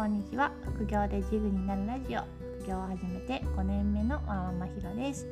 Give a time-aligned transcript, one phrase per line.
[0.00, 0.50] こんにちは。
[0.64, 2.20] 副業でジグになるラジオ。
[2.62, 5.26] 副業を始めて5年目のワンワンまひろです。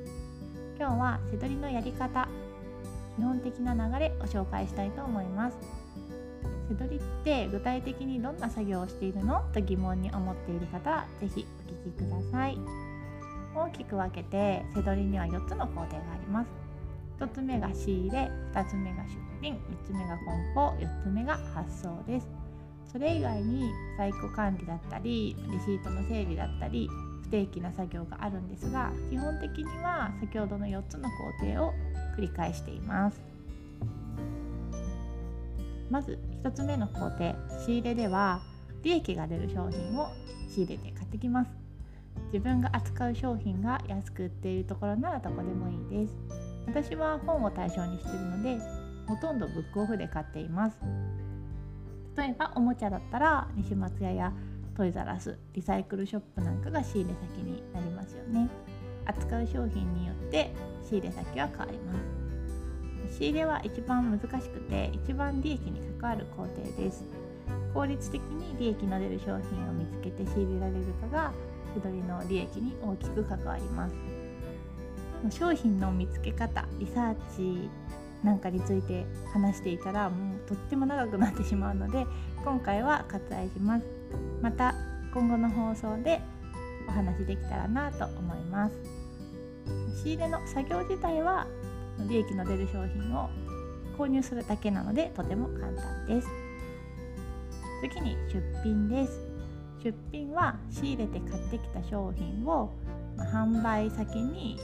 [0.79, 2.29] 今日は背取りのやり方
[3.17, 5.57] 基本的な流れを紹介したいと思います。
[6.69, 9.41] 背取りって具体的にどんな作業をしているの？
[9.55, 12.59] と疑問に思っている方は是非お聞きください。
[13.57, 16.51] 大きく分けて背取りには4つの工程があります。
[17.21, 22.29] 1つ目が仕入れ2つ目が出品3つ目が梱包4つ目が発送です。
[22.91, 26.89] それ以外に在庫管理だったりレシートの整理だったり
[27.23, 31.73] 不定期な作業があるんですが基本的には先ほどの4つの工程を
[32.17, 33.21] 繰り返しています。
[35.91, 37.35] まず1つ目の工程
[37.65, 38.41] 仕入れでは
[38.83, 40.09] 利益が出る商品を
[40.49, 41.51] 仕入れて買ってきます。
[42.33, 46.15] 自分が扱う商品が安く売っているところならどこでもいいです。
[46.67, 48.59] 私は本を対象にしているので
[49.07, 50.79] ほとんどブックオフで買っています。
[52.19, 54.33] 例えばおもちゃだったら西松屋や
[54.77, 58.49] トイザラスリサイクルショップなんかが仕入れ先になりますよね。
[59.07, 60.53] 扱う商品によって
[60.85, 61.95] 仕入れ先は変わりま
[63.09, 63.17] す。
[63.19, 67.05] 仕入れは一番難しくて一番利益に関わる工程です。
[67.73, 71.33] 効率的に利益の出る商品を見つけて仕入れられるかが
[71.75, 73.95] 手取りの利益に大きく関わります。
[75.31, 77.71] 商品の見つけ方リサーチ
[78.25, 82.07] なんかについて話していたらもうとっても長くなってしまうので
[82.45, 83.85] 今回は割愛します。
[84.43, 84.75] また
[85.15, 86.21] 今後の放送で
[86.89, 88.75] お話できたらなと思います。
[90.03, 91.47] 仕入れの作業自体は
[92.09, 93.29] 利益の出る商品を
[93.97, 96.29] 購入するだけなのでとても簡単です。
[97.81, 99.29] 次に出品です。
[99.83, 102.73] 出品は仕入れて買ってきた商品を
[103.33, 104.59] 販売先に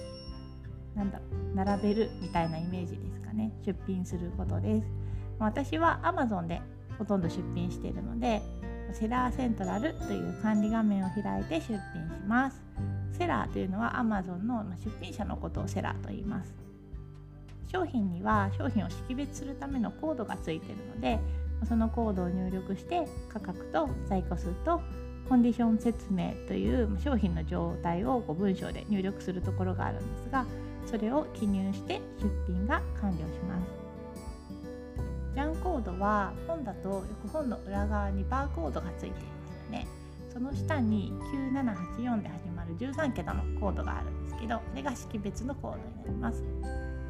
[0.95, 4.89] なんだろう並べるみたいなイメージですね出品することです。
[5.39, 6.63] 私は Amazon で
[6.99, 8.41] ほとんど出品しているので
[8.93, 11.81] セラーセントラルという管理画面を開いて出品し
[12.27, 12.63] ます。
[13.13, 16.55] セラーというのは Amazon の出品者のことをセラーと言います。
[17.75, 21.19] 商品には商品を識別するためのコードがついているので
[21.69, 24.81] そのコードを入力して価格と在庫数と
[25.29, 30.47] コンディション説明という商品の状態を文章で入力するところがあるんですが
[30.86, 33.67] それを記入して出品が完了します。
[35.34, 39.18] ジャンコードは本だとよく本の裏側にバーコードがついていま
[39.48, 39.86] すよね。
[40.33, 41.12] その下に
[41.52, 46.45] 9784で始まる13桁のコードがあるんですけどこれが識別のコードになります。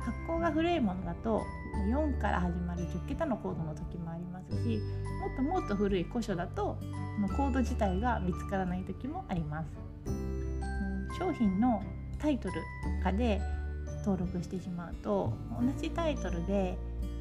[0.00, 1.42] 発行が古いものだと
[1.90, 4.78] 4から始まる10桁のコードの時もありますし
[5.20, 6.76] もっともっと古い古書だと
[7.36, 9.68] コード自体が見つからない時もあります。
[11.18, 11.82] 商品の
[12.18, 12.60] タイトルと
[13.04, 13.40] かで
[14.04, 16.76] 登録してしまうと同じタイトルで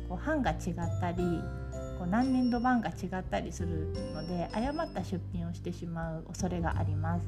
[0.09, 1.23] こう版が違ったり
[1.97, 7.23] こう何年度版が違ったりするので誤った出品をしてしまう恐れがあります。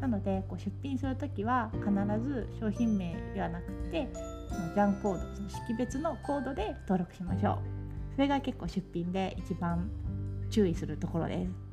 [0.00, 1.90] なのでこう出品する時は必
[2.22, 7.58] ず商品名ではなくてそのジャンコードその識別のコードで登録しましょう。
[8.14, 9.90] それが結構出品で一番
[10.50, 11.65] 注意するところです。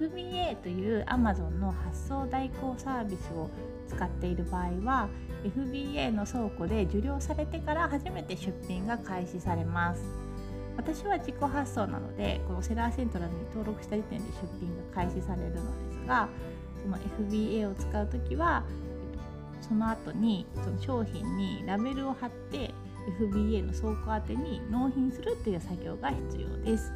[0.00, 3.50] FBA という Amazon の発送代行サービスを
[3.88, 5.08] 使っている場合は
[5.44, 10.02] FBA の倉庫で受領されてから初めて出品が開始されます
[10.76, 16.28] 私は自己発送なのでこのセラーセントラルに登録した時点で出品が開始されるのですが
[16.82, 18.64] その FBA を使う時は
[19.60, 22.72] その後にその商品にラベルを貼って
[23.20, 26.92] FBA の倉庫宛てに納品するという作業が必要です。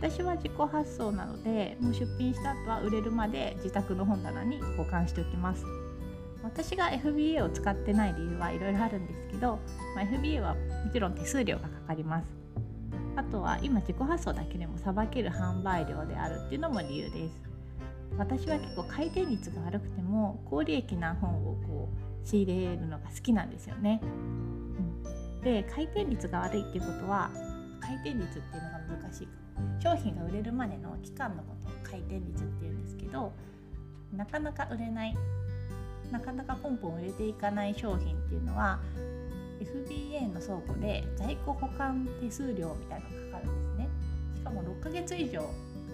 [0.00, 5.64] 私は自己発送なのでもう出品した後は売れるまで自宅の本棚に保管しておきます。
[6.42, 9.58] 私が FBA を使ってない理由はいろいろあるんですけど、
[9.96, 12.26] まあ、FBA はもちろん手数料がかかります。
[13.16, 17.46] あとは今自己発送だけでもさばける販売量であるっていうのも理由です。
[18.18, 27.30] 私は結構回転率が悪くても高利益な本をこう仕入れるのが好きなんですよね、うん、で回転率が悪いっていうことは
[27.80, 29.45] 回転率っていうのが難しいか
[29.80, 33.32] 商品が売れるまでの期間のことを回転率っていうんですけど
[34.14, 35.14] なかなか売れない
[36.10, 38.80] なかなかポンポン売れていかない商品っていうのは
[39.60, 43.88] FBA の倉庫で在庫保管手数料みたいなのがかかるんですね。
[44.36, 45.40] しかも6ヶ月以上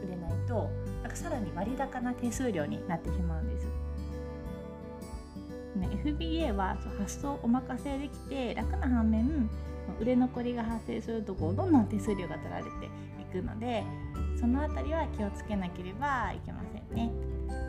[0.05, 0.69] 売れないと
[1.03, 3.67] なんかさらに割高な手数料になってしまうんです。
[5.77, 9.49] ね、FBA は発送お任せできて楽な反面
[9.99, 12.71] 売れ残りが発生するとこうどんどん手数料が取られて
[13.33, 13.85] くので
[14.39, 17.11] その辺りは気をつけなければいけませんね。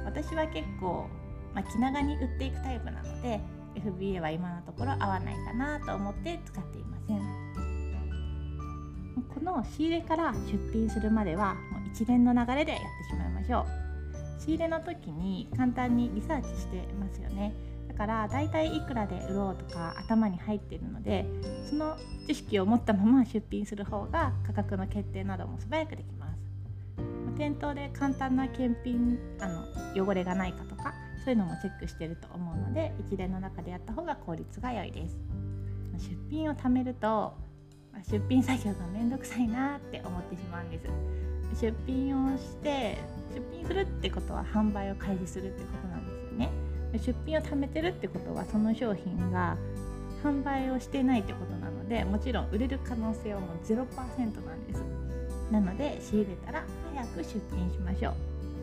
[0.06, 1.08] 私は結構、
[1.54, 3.40] まあ、気長に売っていくタイプなので
[3.76, 7.20] FBA は今のところ合わないかなと思って使っていません。
[9.34, 14.42] この仕入れから出品するまではもう一連の流れでやってしまいましょう。
[14.42, 17.54] 仕入れの時に簡単にリサーチしてますよね。
[17.94, 21.26] だからだいたいいくらで売ろうとか頭に入っているので
[21.70, 21.96] その
[22.28, 26.40] 知識を持ったまま出品する方が価格の決定なども素早くできます。
[27.38, 29.64] 店頭で簡単な検品あの
[29.96, 30.94] 汚れがないかとか
[31.24, 35.20] そういうのもチェックしてると思うので一連の中でやった方が効率が良いです。
[35.98, 37.34] 出品を貯めると
[38.10, 40.88] 出品作業がめんどくさいなって思ってしまうんです。
[41.62, 42.98] 出品をして
[43.34, 46.03] 出品するってことは販売を開始するってことなんで
[47.00, 49.58] 出品を貯めてるってことはその商品が
[50.24, 53.76] 販売をしてないってことなのでもちろん売れる可能性はもう0%
[54.46, 54.84] なんです。
[55.52, 56.64] なので仕入れたら
[56.94, 58.12] 早く出品しましょ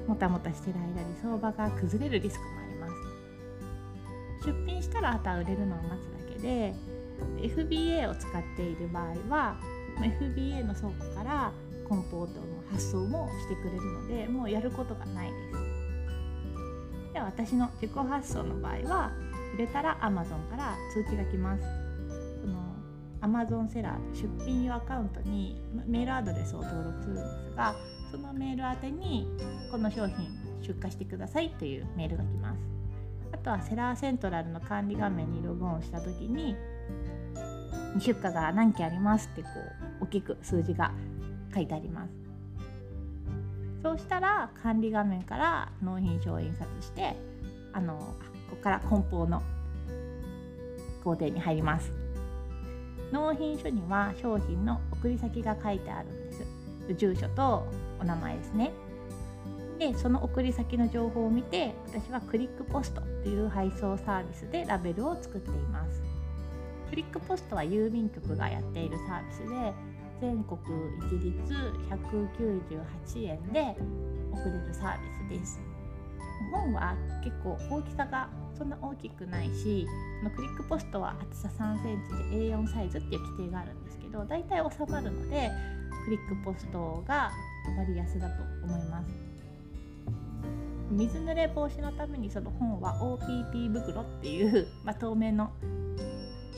[0.07, 0.11] う。
[0.11, 2.95] もたもたしてる間に相場が崩れるリスクもあります。
[4.47, 6.75] 出品したらあとは売れるのを待つだけで
[7.43, 9.57] FBA を使っている場合は
[10.01, 11.53] FBA の倉庫から
[11.87, 15.60] コンポートの発送もしてくれるのでもうやることがないです。
[17.13, 19.13] で私の自己発送の場合は
[19.55, 21.63] 入れたら Amazon から通知が来ます。
[22.41, 22.75] その
[23.21, 27.75] Amazon セラー出品用アカウントにメールアドレスを登録するんですが
[28.11, 29.27] そのメール宛てに
[29.71, 30.17] この商品
[30.63, 32.61] 出荷してくださいというメールが来ます。
[33.33, 36.57] あとはセラーセントラルの管理画面にログオンした時に
[37.99, 39.49] 出荷が何件ありますってこ
[40.01, 40.93] う大きく数字が
[41.55, 42.30] 書いてあります。
[43.83, 47.17] そうしたら管理画面から納品書を印刷して
[47.73, 47.99] あの
[48.51, 49.43] ここから梱包の
[51.03, 51.93] 工程に入ります。
[53.11, 56.47] 納品書には商品の送り先が書いてあるんです。
[56.97, 57.67] 住所と
[58.01, 58.71] お名前ですね。
[59.79, 66.03] でその送り先の情報を見て私はクリックポストという配送サービスでラベルを作っています。
[66.91, 69.73] クリックポストは郵便局がやっているサービスで
[70.21, 70.59] 全国
[70.99, 71.35] 一律
[71.91, 73.77] 198円で
[74.33, 75.61] 送れるサービスです。
[76.51, 79.87] 本は結構大きさがそんな大きくないし
[80.23, 85.51] のクリックポストは厚さ3センチで A4 サイズっていう規定があるんですけどだいたい収まるので
[86.05, 87.31] クリックポストが
[87.79, 89.07] 割安だと思います。
[90.91, 95.53] 水濡れ防止のためにその本は OPP 袋っていう、まあ、透明の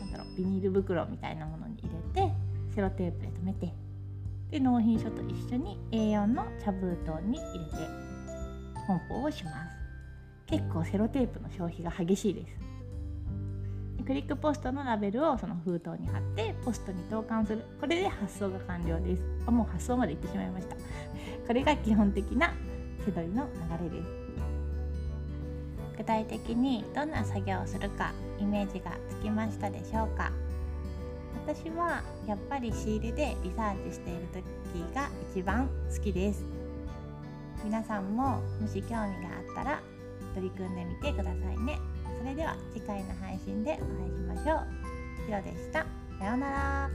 [0.01, 2.33] なんだろうビニール袋みたいなものに入れて
[2.75, 3.73] セロテープでめて。
[4.51, 7.77] で納品書と一緒に A4 の茶封筒に入れて
[8.87, 9.57] 梱包をします。
[10.47, 12.63] 結構セロテープの消費が激しいです。
[14.05, 17.65] クリックポストのラベルをその封筒に貼ってポストに投函する。
[17.81, 19.23] これで発送が完了です。
[19.47, 20.77] あもう発送まで行ってしまいました。
[21.47, 22.53] これが基本的な
[23.05, 23.47] 手取りの
[23.81, 24.09] 流れです。
[25.97, 30.33] 具体的にどんな作業をするかイメージがつきましたでしょうか？
[31.35, 36.45] 私はやっぱり仕入れでリサーチしている時が一番好きです。
[37.65, 39.11] 皆さんももし興味があっ
[39.55, 39.81] たら
[40.35, 41.79] 取り組んでみてくださいね。
[42.19, 44.67] それでは次回の配信でお会いしましょう。
[45.27, 45.87] ひろでした。
[46.19, 46.91] さようなら。